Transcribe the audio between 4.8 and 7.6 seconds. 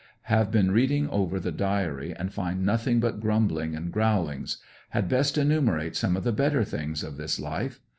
Had best enumerate some of the better things of this